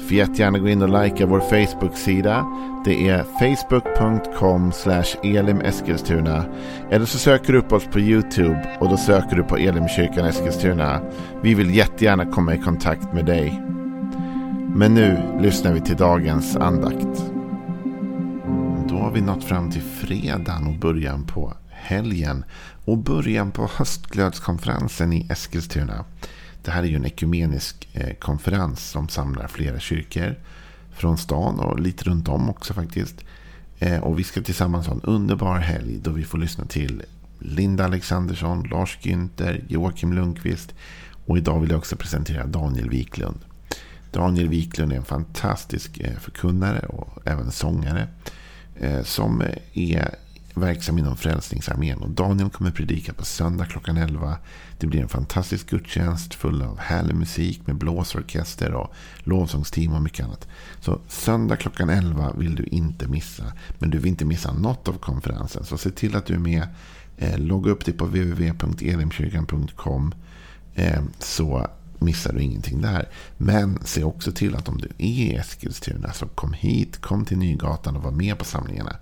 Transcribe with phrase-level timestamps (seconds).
[0.00, 2.46] Får jättegärna gå in och likea vår Facebook-sida.
[2.84, 4.72] Det är facebook.com
[5.22, 6.44] elimeskilstuna.
[6.90, 11.00] Eller så söker du upp oss på YouTube och då söker du på Elimkyrkan Eskilstuna.
[11.42, 13.62] Vi vill jättegärna komma i kontakt med dig.
[14.74, 17.24] Men nu lyssnar vi till dagens andakt.
[18.88, 22.44] Då har vi nått fram till fredagen och början på helgen.
[22.84, 26.04] Och början på höstglödskonferensen i Eskilstuna.
[26.64, 30.34] Det här är ju en ekumenisk eh, konferens som samlar flera kyrkor
[30.92, 33.24] från stan och lite runt om också faktiskt.
[33.78, 37.02] Eh, och vi ska tillsammans ha en underbar helg då vi får lyssna till
[37.38, 40.74] Linda Alexandersson, Lars Günther, Joakim Lundqvist
[41.26, 43.38] och idag vill jag också presentera Daniel Wiklund.
[44.12, 48.08] Daniel Wiklund är en fantastisk eh, förkunnare och även sångare
[49.04, 49.42] som
[49.74, 50.14] är
[50.54, 51.98] verksam inom Frälsningsarmén.
[51.98, 54.38] Och Daniel kommer predika på söndag klockan 11.
[54.78, 60.26] Det blir en fantastisk gudstjänst full av härlig musik med blåsorkester och lovsångsteam och mycket
[60.26, 60.48] annat.
[60.80, 63.52] Så söndag klockan 11 vill du inte missa.
[63.78, 65.64] Men du vill inte missa något av konferensen.
[65.64, 66.68] Så se till att du är med.
[67.16, 70.14] Eh, logga upp dig på www.elimkyrkan.com
[70.74, 71.66] eh, så
[72.00, 73.08] missar du ingenting där.
[73.36, 77.38] Men se också till att om du är i Eskilstuna så kom hit, kom till
[77.38, 78.96] Nygatan och var med på samlingarna.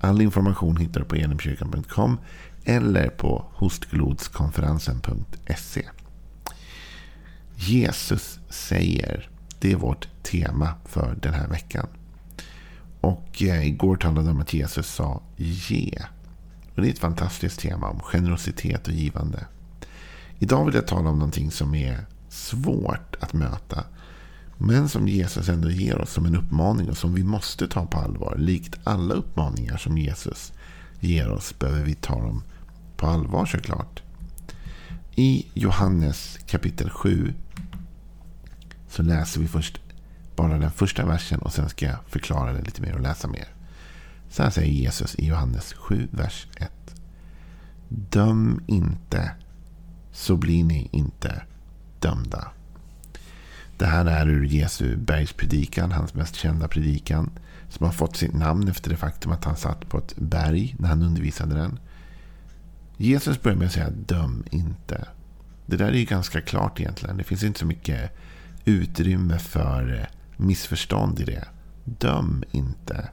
[0.00, 2.18] All information hittar du på elimkyrkan.com
[2.64, 5.88] eller på hostglodskonferensen.se.
[7.56, 9.28] Jesus säger.
[9.60, 11.86] Det är vårt tema för den här veckan.
[13.00, 16.02] Och eh, igår talade om att Jesus sa ge.
[16.74, 19.46] Och det är ett fantastiskt tema om generositet och givande.
[20.38, 23.84] Idag vill jag tala om någonting som är svårt att möta.
[24.58, 27.98] Men som Jesus ändå ger oss som en uppmaning och som vi måste ta på
[27.98, 28.36] allvar.
[28.38, 30.52] Likt alla uppmaningar som Jesus
[31.00, 32.42] ger oss behöver vi ta dem
[32.96, 34.02] på allvar såklart.
[35.14, 37.34] I Johannes kapitel 7
[38.88, 39.80] så läser vi först
[40.36, 43.48] bara den första versen och sen ska jag förklara det lite mer och läsa mer.
[44.30, 46.70] Så här säger Jesus i Johannes 7, vers 1.
[47.88, 49.30] Döm inte
[50.12, 51.42] så blir ni inte
[52.00, 52.52] dömda.
[53.78, 57.30] Det här är ur Jesu bergspredikan, hans mest kända predikan.
[57.68, 60.88] Som har fått sitt namn efter det faktum att han satt på ett berg när
[60.88, 61.78] han undervisade den.
[62.96, 65.08] Jesus börjar med att säga döm inte.
[65.66, 67.16] Det där är ju ganska klart egentligen.
[67.16, 68.16] Det finns inte så mycket
[68.64, 70.06] utrymme för eh,
[70.36, 71.44] missförstånd i det.
[71.84, 73.08] Döm inte.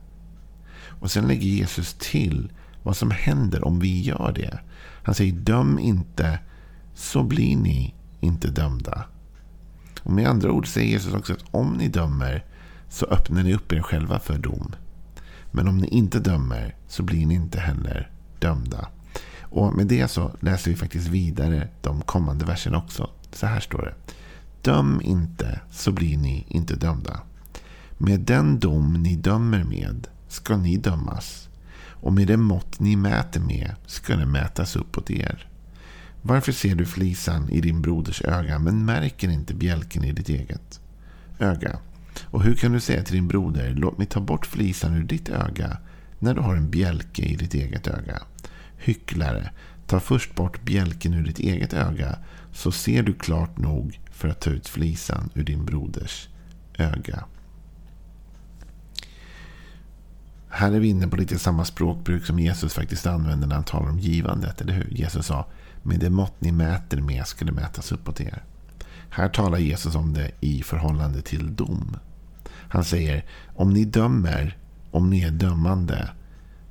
[0.88, 2.52] Och sen lägger Jesus till
[2.84, 4.60] vad som händer om vi gör det.
[5.04, 6.40] Han säger döm inte
[6.96, 9.06] så blir ni inte dömda.
[10.06, 12.46] Och med andra ord säger Jesus också att om ni dömer
[12.90, 14.76] så öppnar ni upp er själva för dom.
[15.52, 18.88] Men om ni inte dömer så blir ni inte heller dömda.
[19.42, 23.10] Och med det så läser vi faktiskt vidare de kommande verserna också.
[23.32, 24.14] Så här står det.
[24.62, 27.20] Döm inte så blir ni inte dömda.
[27.98, 31.50] Med den dom ni dömer med ska ni dömas.
[31.88, 35.48] Och med det mått ni mäter med ska det mätas uppåt er.
[36.28, 40.80] Varför ser du flisan i din broders öga men märker inte bjälken i ditt eget
[41.40, 41.80] öga?
[42.24, 45.30] Och hur kan du säga till din broder, låt mig ta bort flisan ur ditt
[45.30, 45.78] öga
[46.20, 48.22] när du har en bjälke i ditt eget öga?
[48.78, 49.52] Hycklare,
[49.88, 52.18] ta först bort bjälken ur ditt eget öga
[52.54, 56.30] så ser du klart nog för att ta ut flisan ur din broders
[56.78, 57.26] öga.
[60.50, 63.90] Här är vi inne på lite samma språkbruk som Jesus faktiskt använder när han talar
[63.90, 64.62] om givandet.
[64.62, 64.88] Eller hur?
[64.92, 65.46] Jesus sa
[65.86, 68.44] med det mått ni mäter med ska det mätas uppåt er.
[69.10, 71.98] Här talar Jesus om det i förhållande till dom.
[72.48, 73.26] Han säger
[73.56, 74.58] om ni dömer,
[74.92, 76.10] om ni är dömande,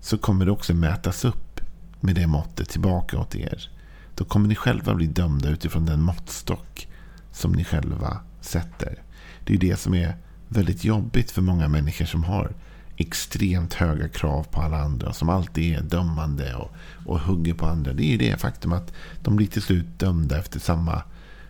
[0.00, 1.60] så kommer det också mätas upp
[2.00, 3.70] med det måttet tillbaka åt er.
[4.14, 6.88] Då kommer ni själva bli dömda utifrån den måttstock
[7.32, 9.02] som ni själva sätter.
[9.44, 10.16] Det är det som är
[10.48, 12.52] väldigt jobbigt för många människor som har
[12.96, 15.12] extremt höga krav på alla andra.
[15.12, 16.70] Som alltid är dömande och,
[17.06, 17.92] och hugger på andra.
[17.92, 18.92] Det är ju det faktum att
[19.22, 21.02] de blir till slut dömda efter samma,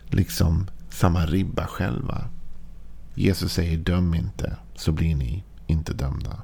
[0.09, 2.27] liksom, samma ribba själva.
[3.15, 6.41] Jesus säger döm inte så blir ni inte dömda.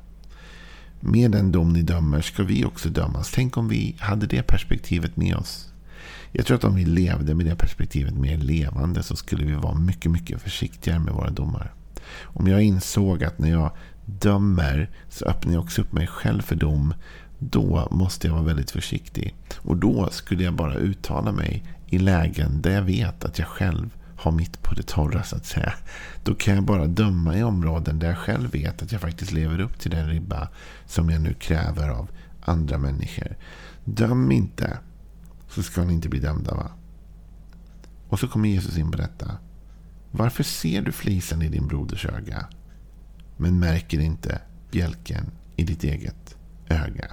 [0.99, 3.31] Med den dom ni dömer ska vi också dömas.
[3.31, 5.67] Tänk om vi hade det perspektivet med oss.
[6.31, 9.75] Jag tror att om vi levde med det perspektivet mer levande så skulle vi vara
[9.75, 11.73] mycket, mycket försiktigare med våra domar.
[12.21, 13.71] Om jag insåg att när jag
[14.19, 16.93] dömer så öppnar jag också upp mig själv för dom.
[17.39, 19.35] Då måste jag vara väldigt försiktig.
[19.57, 23.89] Och då skulle jag bara uttala mig i lägen där jag vet att jag själv
[24.17, 25.73] har mitt på det torra så att säga.
[26.23, 29.59] Då kan jag bara döma i områden där jag själv vet att jag faktiskt lever
[29.59, 30.47] upp till den ribba
[30.85, 32.09] som jag nu kräver av
[32.41, 33.37] andra människor.
[33.85, 34.77] Döm inte
[35.49, 36.55] så ska ni inte bli dömda.
[36.55, 36.71] va?
[38.09, 39.37] Och så kommer Jesus in på detta.
[40.11, 42.45] Varför ser du flisen i din broders öga
[43.41, 44.41] men märker inte
[44.71, 46.35] bjälken i ditt eget
[46.69, 47.07] öga?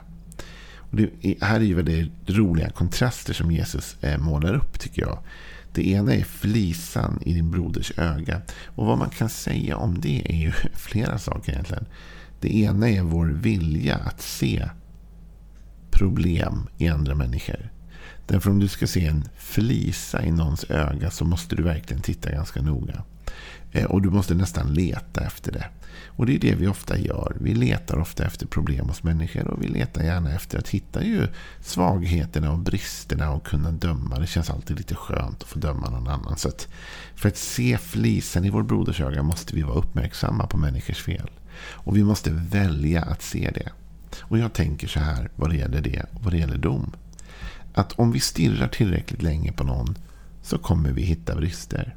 [0.76, 1.10] Och det
[1.40, 5.18] här är ju väldigt roliga kontraster som Jesus eh, målar upp tycker jag.
[5.72, 8.40] Det ena är flisan i din broders öga.
[8.64, 11.86] Och vad man kan säga om det är ju flera saker egentligen.
[12.40, 14.68] Det ena är vår vilja att se
[15.90, 17.70] problem i andra människor.
[18.26, 22.30] Därför om du ska se en flisa i någons öga så måste du verkligen titta
[22.30, 23.04] ganska noga.
[23.78, 25.64] Eh, och du måste nästan leta efter det.
[26.06, 27.36] Och det är det vi ofta gör.
[27.40, 31.26] Vi letar ofta efter problem hos människor och vi letar gärna efter att hitta ju
[31.60, 34.18] svagheterna och bristerna och kunna döma.
[34.18, 36.36] Det känns alltid lite skönt att få döma någon annan.
[36.36, 36.68] Så att
[37.14, 41.30] för att se flisen i vår broders öga måste vi vara uppmärksamma på människors fel.
[41.60, 43.68] Och vi måste välja att se det.
[44.20, 46.92] Och jag tänker så här vad det gäller det och vad det gäller dom.
[47.74, 49.98] Att om vi stirrar tillräckligt länge på någon
[50.42, 51.94] så kommer vi hitta brister.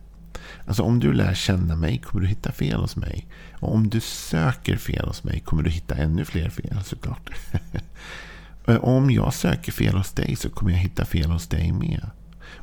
[0.66, 3.28] Alltså om du lär känna mig kommer du hitta fel hos mig.
[3.60, 7.30] Och om du söker fel hos mig kommer du hitta ännu fler fel såklart.
[8.82, 12.10] om jag söker fel hos dig så kommer jag hitta fel hos dig med.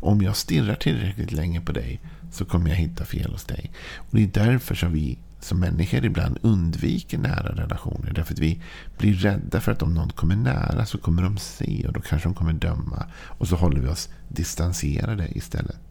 [0.00, 2.00] Om jag stirrar tillräckligt länge på dig
[2.32, 3.70] så kommer jag hitta fel hos dig.
[3.96, 8.12] Och Det är därför som vi som människor ibland undviker nära relationer.
[8.12, 8.62] Därför att vi
[8.98, 12.28] blir rädda för att om någon kommer nära så kommer de se och då kanske
[12.28, 13.06] de kommer döma.
[13.12, 15.87] Och så håller vi oss distanserade istället.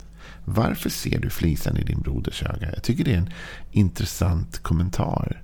[0.49, 2.71] Varför ser du flisan i din broders öga?
[2.73, 3.29] Jag tycker det är en
[3.71, 5.43] intressant kommentar.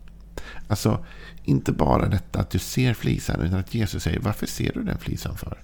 [0.68, 1.06] Alltså,
[1.44, 4.98] inte bara detta att du ser flisan, utan att Jesus säger varför ser du den
[4.98, 5.64] flisan för?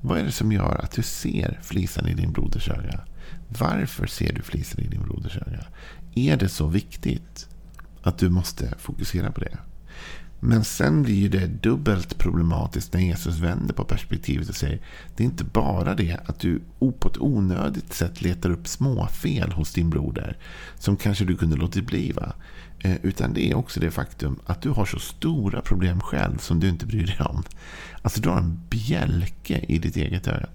[0.00, 3.00] Vad är det som gör att du ser flisan i din broders öga?
[3.48, 5.66] Varför ser du flisan i din broders öga?
[6.14, 7.48] Är det så viktigt
[8.02, 9.58] att du måste fokusera på det?
[10.40, 14.80] Men sen blir det dubbelt problematiskt när Jesus vänder på perspektivet och säger
[15.16, 16.60] det är inte bara det att du
[16.98, 20.36] på ett onödigt sätt letar upp småfel hos din broder
[20.78, 22.12] som kanske du kunde låtit bli.
[22.12, 22.32] Va?
[22.78, 26.60] Eh, utan det är också det faktum att du har så stora problem själv som
[26.60, 27.42] du inte bryr dig om.
[28.02, 30.48] Alltså du har en bjälke i ditt eget öga.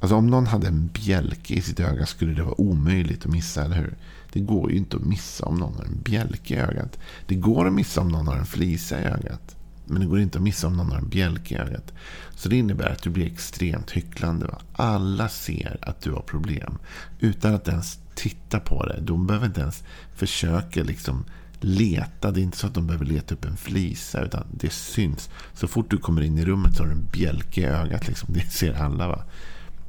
[0.00, 3.64] Alltså om någon hade en bjälke i sitt öga skulle det vara omöjligt att missa,
[3.64, 3.96] eller hur?
[4.36, 6.98] Det går ju inte att missa om någon har en bjälke i ögat.
[7.26, 9.56] Det går att missa om någon har en flisa i ögat.
[9.84, 11.92] Men det går inte att missa om någon har en bjälke i ögat.
[12.34, 14.46] Så det innebär att du blir extremt hycklande.
[14.46, 14.58] Va?
[14.72, 16.78] Alla ser att du har problem.
[17.20, 19.00] Utan att ens titta på det.
[19.00, 19.84] De behöver inte ens
[20.14, 21.24] försöka liksom
[21.60, 22.30] leta.
[22.30, 24.22] Det är inte så att de behöver leta upp en flisa.
[24.22, 25.30] Utan det syns.
[25.54, 28.08] Så fort du kommer in i rummet så har du en bjälke i ögat.
[28.08, 28.34] Liksom.
[28.34, 29.08] Det ser alla.
[29.08, 29.24] va.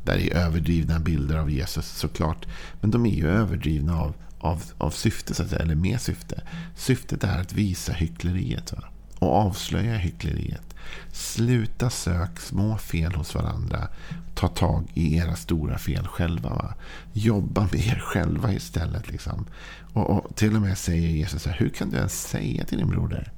[0.07, 2.45] Där är överdrivna bilder av Jesus såklart.
[2.81, 6.42] Men de är ju överdrivna av av, av syfte, så att säga, eller med syfte.
[6.75, 8.84] Syftet är att visa hyckleriet va?
[9.19, 10.75] och avslöja hyckleriet.
[11.12, 13.88] Sluta sök små fel hos varandra.
[14.36, 16.50] Ta tag i era stora fel själva.
[16.50, 16.74] Va?
[17.13, 19.12] Jobba med er själva istället.
[19.12, 19.45] Liksom.
[19.94, 22.78] Och, och Till och med säger Jesus så här, hur kan du ens säga till
[22.78, 23.31] din broder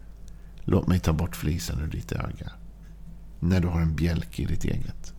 [0.63, 2.51] Låt mig ta bort flisen ur ditt öga.
[3.39, 5.13] När du har en bjälke i ditt eget.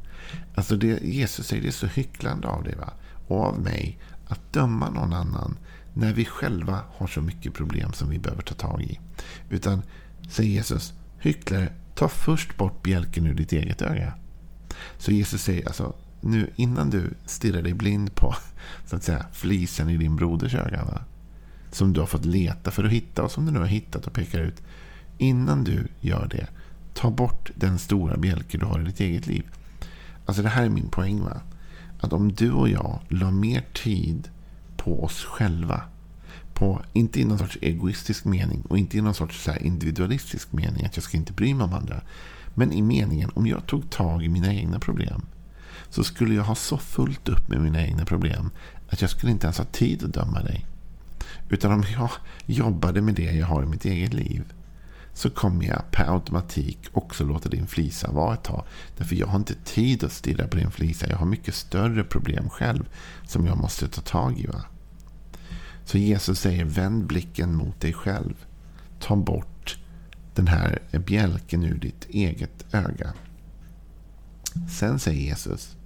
[0.54, 2.92] Alltså det Jesus säger det är så hycklande av dig va?
[3.28, 5.58] och av mig att döma någon annan
[5.94, 8.98] när vi själva har så mycket problem som vi behöver ta tag i.
[9.50, 9.82] Utan,
[10.28, 14.14] säger Jesus, hycklare, ta först bort bjälken ur ditt eget öga.
[14.98, 18.34] Så Jesus säger alltså, nu innan du stirrar dig blind på
[18.86, 20.84] så att säga, flisen i din broders öga.
[20.84, 21.00] Va?
[21.70, 24.12] Som du har fått leta för att hitta och som du nu har hittat och
[24.12, 24.62] pekar ut.
[25.18, 26.46] Innan du gör det,
[26.94, 29.46] ta bort den stora bjälke du har i ditt eget liv.
[30.26, 31.20] Alltså det här är min poäng.
[31.20, 31.40] va?
[32.00, 34.28] Att om du och jag la mer tid
[34.84, 35.82] på oss själva.
[36.54, 40.84] På, inte i någon sorts egoistisk mening och inte i någon sorts så individualistisk mening.
[40.84, 42.00] Att jag ska inte bry mig om andra.
[42.54, 45.22] Men i meningen, om jag tog tag i mina egna problem.
[45.88, 48.50] Så skulle jag ha så fullt upp med mina egna problem.
[48.88, 50.66] Att jag skulle inte ens ha tid att döma dig.
[51.48, 52.10] Utan om jag
[52.46, 54.44] jobbade med det jag har i mitt eget liv
[55.20, 58.64] så kommer jag per automatik också låta din flisa vara ett tag.
[58.96, 61.08] Därför jag har inte tid att stirra på din flisa.
[61.08, 62.88] Jag har mycket större problem själv
[63.26, 64.46] som jag måste ta tag i.
[64.46, 64.64] Va?
[65.84, 68.34] Så Jesus säger vänd blicken mot dig själv.
[69.00, 69.78] Ta bort
[70.34, 73.12] den här bjälken ur ditt eget öga.
[74.78, 75.76] Sen säger Jesus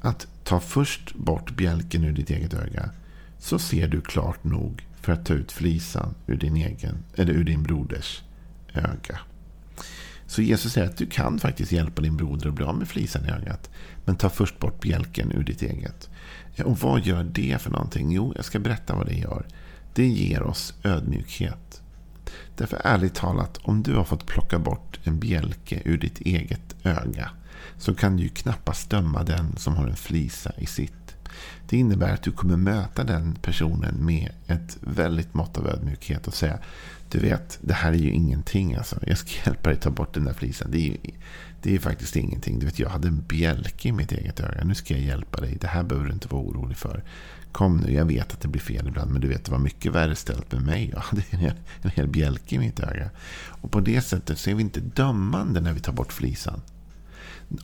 [0.00, 2.90] att ta först bort bjälken ur ditt eget öga.
[3.38, 7.44] Så ser du klart nog för att ta ut flisan ur din, egen, eller ur
[7.44, 8.22] din broders
[8.74, 9.18] öga.
[10.26, 13.26] Så Jesus säger att du kan faktiskt hjälpa din broder att bli av med flisan
[13.26, 13.70] i ögat.
[14.04, 16.10] Men ta först bort bjälken ur ditt eget.
[16.64, 18.12] Och vad gör det för någonting?
[18.12, 19.46] Jo, jag ska berätta vad det gör.
[19.94, 21.82] Det ger oss ödmjukhet.
[22.56, 27.30] Därför ärligt talat, om du har fått plocka bort en bjälke ur ditt eget öga
[27.78, 30.99] så kan du ju knappast döma den som har en flisa i sitt.
[31.68, 36.34] Det innebär att du kommer möta den personen med ett väldigt mått av ödmjukhet och
[36.34, 36.58] säga
[37.10, 38.74] du vet, det här är ju ingenting.
[38.74, 38.98] Alltså.
[39.06, 40.70] Jag ska hjälpa dig ta bort den där flisen.
[40.70, 40.96] Det är, ju,
[41.62, 42.58] det är faktiskt ingenting.
[42.58, 44.64] Du vet, jag hade en bjälke i mitt eget öga.
[44.64, 45.58] Nu ska jag hjälpa dig.
[45.60, 47.02] Det här behöver du inte vara orolig för.
[47.52, 49.10] Kom nu, jag vet att det blir fel ibland.
[49.10, 50.90] Men du vet, det var mycket värre ställt med mig.
[50.92, 53.10] Jag hade en hel, en hel bjälke i mitt öga.
[53.48, 56.60] Och på det sättet så är vi inte dömande när vi tar bort flisan.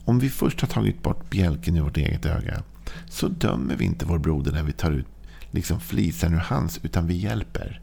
[0.05, 2.63] Om vi först har tagit bort bjälken i vårt eget öga.
[3.09, 5.07] Så dömer vi inte vår broder när vi tar ut
[5.51, 6.81] liksom flisan ur hans.
[6.83, 7.81] Utan vi hjälper.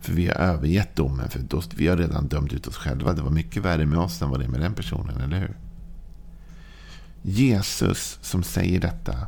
[0.00, 1.28] För vi har övergett domen.
[1.28, 3.12] För då, vi har redan dömt ut oss själva.
[3.12, 5.56] Det var mycket värre med oss än vad det är med den personen, eller hur?
[7.22, 9.26] Jesus som säger detta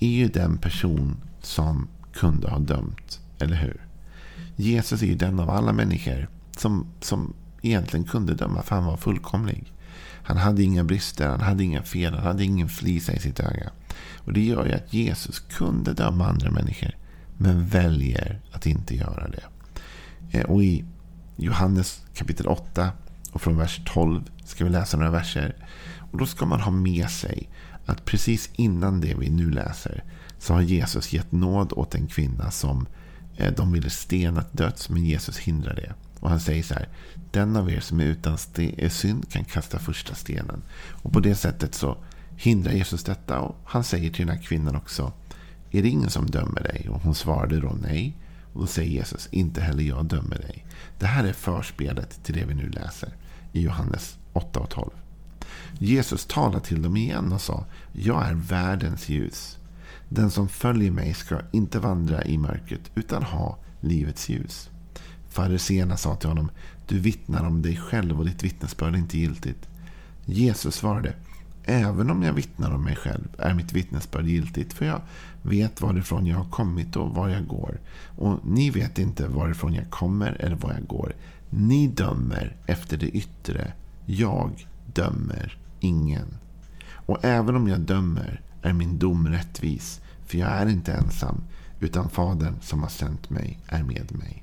[0.00, 3.86] är ju den person som kunde ha dömt, eller hur?
[4.56, 8.96] Jesus är ju den av alla människor som, som egentligen kunde döma, för han var
[8.96, 9.72] fullkomlig.
[10.22, 13.70] Han hade inga brister, han hade inga fel, han hade ingen flisa i sitt öga.
[14.26, 16.96] Och Det gör ju att Jesus kunde döma andra människor,
[17.36, 19.44] men väljer att inte göra det.
[20.38, 20.84] Eh, och i
[21.36, 22.90] Johannes kapitel 8
[23.32, 25.56] och från vers 12 ska vi läsa några verser.
[26.12, 27.48] Och Då ska man ha med sig
[27.86, 30.04] att precis innan det vi nu läser
[30.38, 32.86] så har Jesus gett nåd åt en kvinna som
[33.36, 35.94] eh, de ville stena till döds, men Jesus hindrar det.
[36.20, 36.88] Och han säger så här.
[37.30, 40.62] Den av er som är utan eh, synd kan kasta första stenen.
[40.90, 41.96] Och på det sättet så
[42.36, 43.40] hindrar Jesus detta.
[43.40, 45.12] Och han säger till den här kvinnan också.
[45.70, 46.88] Är det ingen som dömer dig?
[46.90, 48.16] Och hon svarade då nej.
[48.52, 50.64] Och då säger Jesus, inte heller jag dömer dig.
[50.98, 53.12] Det här är förspelet till det vi nu läser
[53.52, 54.90] i Johannes 8 och 12.
[55.78, 59.58] Jesus talade till dem igen och sa, jag är världens ljus.
[60.08, 64.70] Den som följer mig ska inte vandra i mörkret utan ha livets ljus.
[65.28, 66.50] Fariséerna sa till honom,
[66.88, 69.68] du vittnar om dig själv och ditt vittnesbörd är inte giltigt.
[70.24, 71.14] Jesus svarade,
[71.68, 75.00] Även om jag vittnar om mig själv är mitt vittnesbörd giltigt för jag
[75.42, 77.80] vet varifrån jag har kommit och var jag går.
[78.16, 81.12] Och ni vet inte varifrån jag kommer eller var jag går.
[81.50, 83.72] Ni dömer efter det yttre.
[84.04, 86.26] Jag dömer ingen.
[86.88, 90.00] Och även om jag dömer är min dom rättvis.
[90.26, 91.42] För jag är inte ensam.
[91.80, 94.42] Utan Fadern som har sänt mig är med mig.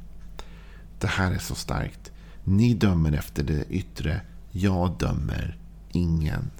[1.00, 2.12] Det här är så starkt.
[2.44, 4.22] Ni dömer efter det yttre.
[4.52, 5.58] Jag dömer
[5.92, 6.52] ingen.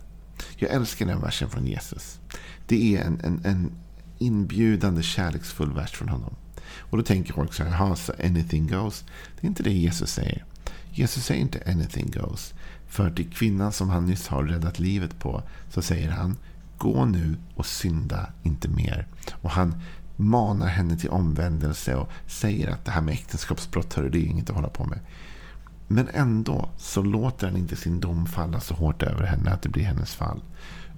[0.56, 2.20] Jag älskar den versen från Jesus.
[2.68, 3.72] Det är en, en, en
[4.18, 6.36] inbjudande kärleksfull vers från honom.
[6.78, 9.06] Och då tänker folk så här, jaha, så anything goes.
[9.40, 10.46] Det är inte det Jesus säger.
[10.92, 12.54] Jesus säger inte anything goes.
[12.88, 16.38] För till kvinnan som han nyss har räddat livet på så säger han,
[16.78, 19.08] gå nu och synda inte mer.
[19.42, 19.76] Och han
[20.16, 24.50] manar henne till omvändelse och säger att det här med äktenskapsbrott, hör, det är inget
[24.50, 25.00] att hålla på med.
[25.88, 29.70] Men ändå så låter han inte sin dom falla så hårt över henne att det
[29.70, 30.42] blir hennes fall.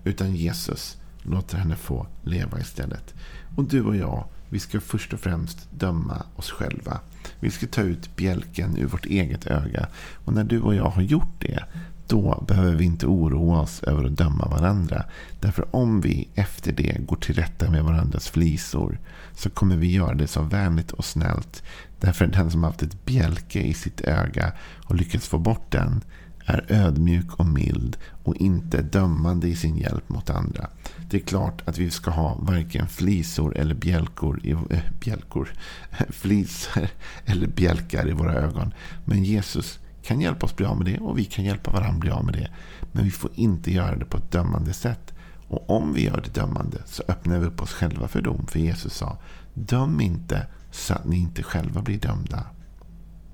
[0.04, 3.14] Utan Jesus låter henne få leva istället.
[3.56, 7.00] Och du och jag, vi ska först och främst döma oss själva.
[7.40, 9.88] Vi ska ta ut bjälken ur vårt eget öga.
[10.26, 11.64] Och när du och jag har gjort det,
[12.08, 15.06] då behöver vi inte oroa oss över att döma varandra.
[15.40, 19.00] Därför om vi efter det går till rätta med varandras flisor
[19.34, 21.64] så kommer vi göra det så vänligt och snällt.
[22.00, 24.52] Därför den som haft ett bjälke i sitt öga
[24.86, 26.02] och lyckats få bort den
[26.46, 30.68] är ödmjuk och mild och inte dömande i sin hjälp mot andra.
[31.10, 35.50] Det är klart att vi ska ha varken flisor eller bjälkor i, äh, bjälkor,
[36.10, 36.88] flisor
[37.26, 38.74] eller bjälkar i våra ögon.
[39.06, 42.12] Men Jesus kan hjälpa oss bli av med det och vi kan hjälpa varandra bli
[42.12, 42.50] av med det.
[42.92, 45.14] Men vi får inte göra det på ett dömande sätt.
[45.48, 48.48] Och om vi gör det dömande så öppnar vi upp oss själva för dom.
[48.48, 49.18] För Jesus sa,
[49.54, 52.46] döm inte så att ni inte själva blir dömda.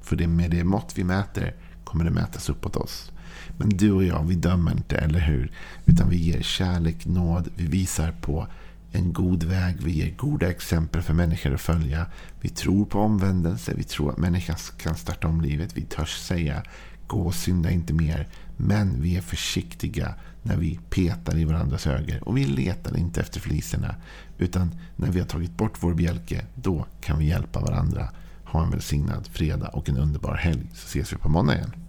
[0.01, 3.11] För det med det mått vi mäter kommer det mätas uppåt oss.
[3.57, 5.51] Men du och jag, vi dömer inte, eller hur?
[5.85, 8.47] Utan vi ger kärlek, nåd, vi visar på
[8.91, 9.75] en god väg.
[9.81, 12.05] Vi ger goda exempel för människor att följa.
[12.41, 13.73] Vi tror på omvändelse.
[13.75, 15.77] Vi tror att människan kan starta om livet.
[15.77, 16.63] Vi törs säga
[17.07, 18.27] gå och synda inte mer.
[18.57, 22.21] Men vi är försiktiga när vi petar i varandras ögon.
[22.21, 23.95] Och vi letar inte efter fliserna.
[24.37, 28.09] Utan när vi har tagit bort vår bjälke, då kan vi hjälpa varandra.
[28.45, 30.69] Ha en välsignad fredag och en underbar helg.
[30.73, 31.80] Så ses vi på måndag igen.